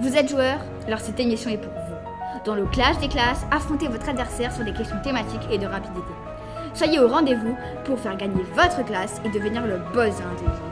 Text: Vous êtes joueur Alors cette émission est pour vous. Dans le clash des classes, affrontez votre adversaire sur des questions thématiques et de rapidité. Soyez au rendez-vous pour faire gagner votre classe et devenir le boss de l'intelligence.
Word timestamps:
Vous 0.00 0.16
êtes 0.16 0.28
joueur 0.28 0.58
Alors 0.88 0.98
cette 0.98 1.20
émission 1.20 1.50
est 1.50 1.58
pour 1.58 1.72
vous. 1.72 2.44
Dans 2.44 2.56
le 2.56 2.66
clash 2.66 2.98
des 2.98 3.08
classes, 3.08 3.46
affrontez 3.52 3.86
votre 3.86 4.08
adversaire 4.08 4.52
sur 4.52 4.64
des 4.64 4.72
questions 4.72 5.00
thématiques 5.04 5.46
et 5.52 5.58
de 5.58 5.66
rapidité. 5.66 6.10
Soyez 6.74 6.98
au 6.98 7.06
rendez-vous 7.06 7.56
pour 7.84 7.98
faire 8.00 8.16
gagner 8.16 8.42
votre 8.54 8.84
classe 8.84 9.20
et 9.24 9.28
devenir 9.28 9.64
le 9.64 9.78
boss 9.94 10.16
de 10.16 10.22
l'intelligence. 10.24 10.63